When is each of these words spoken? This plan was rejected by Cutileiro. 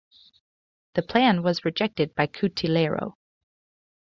This 0.95 1.05
plan 1.05 1.43
was 1.43 1.63
rejected 1.63 2.15
by 2.15 2.25
Cutileiro. 2.25 3.17